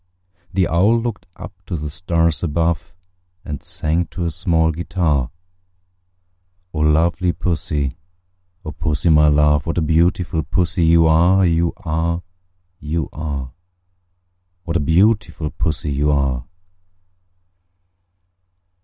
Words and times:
The 0.51 0.67
Owl 0.67 0.99
looked 0.99 1.27
up 1.35 1.53
to 1.67 1.75
the 1.77 1.91
stars 1.91 2.41
above, 2.41 2.95
And 3.45 3.61
sang 3.61 4.07
to 4.07 4.25
a 4.25 4.31
small 4.31 4.71
guitar, 4.71 5.29
"O 6.73 6.79
lovely 6.79 7.31
Pussy, 7.33 7.99
O 8.65 8.71
Pussy, 8.71 9.09
my 9.11 9.27
love, 9.27 9.67
What 9.67 9.77
a 9.77 9.81
beautiful 9.83 10.41
Pussy 10.41 10.85
you 10.85 11.05
are, 11.05 11.45
You 11.45 11.73
are, 11.77 12.23
You 12.79 13.09
are! 13.13 13.53
What 14.63 14.75
a 14.77 14.79
beautiful 14.79 15.51
Pussy 15.51 15.91
you 15.91 16.09
are!" 16.11 16.47